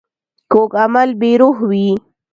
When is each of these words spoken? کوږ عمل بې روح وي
کوږ 0.51 0.71
عمل 0.83 1.09
بې 1.19 1.31
روح 1.41 1.57
وي 1.69 1.89